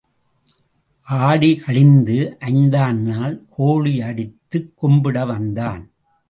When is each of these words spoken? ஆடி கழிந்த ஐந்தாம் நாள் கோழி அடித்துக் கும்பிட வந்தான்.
ஆடி 1.07 1.55
கழிந்த 1.55 2.37
ஐந்தாம் 2.39 3.01
நாள் 3.01 3.45
கோழி 3.49 4.01
அடித்துக் 4.01 4.73
கும்பிட 4.81 5.27
வந்தான். 5.27 5.91